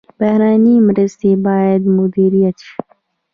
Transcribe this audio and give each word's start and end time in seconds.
بهرنۍ 0.19 0.75
مرستې 0.87 1.31
باید 1.47 1.81
مدیریت 1.97 2.57
شي 2.65 2.77